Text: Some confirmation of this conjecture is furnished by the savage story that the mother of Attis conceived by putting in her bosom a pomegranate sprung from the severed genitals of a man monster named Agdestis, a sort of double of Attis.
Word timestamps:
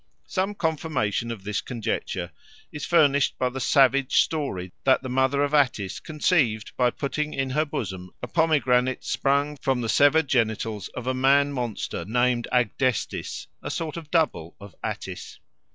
Some 0.25 0.55
confirmation 0.55 1.29
of 1.29 1.43
this 1.43 1.61
conjecture 1.61 2.31
is 2.71 2.87
furnished 2.87 3.37
by 3.37 3.49
the 3.49 3.59
savage 3.59 4.19
story 4.23 4.71
that 4.83 5.03
the 5.03 5.09
mother 5.09 5.43
of 5.43 5.53
Attis 5.53 5.99
conceived 5.99 6.75
by 6.75 6.89
putting 6.89 7.35
in 7.35 7.51
her 7.51 7.65
bosom 7.65 8.09
a 8.19 8.25
pomegranate 8.27 9.03
sprung 9.03 9.57
from 9.57 9.81
the 9.81 9.89
severed 9.89 10.27
genitals 10.27 10.87
of 10.95 11.05
a 11.05 11.13
man 11.13 11.53
monster 11.53 12.03
named 12.03 12.47
Agdestis, 12.51 13.45
a 13.61 13.69
sort 13.69 13.95
of 13.95 14.09
double 14.09 14.55
of 14.59 14.73
Attis. 14.83 15.39